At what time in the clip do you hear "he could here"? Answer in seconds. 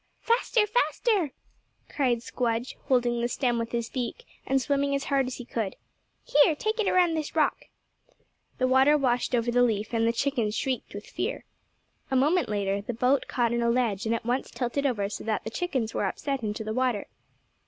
5.35-6.55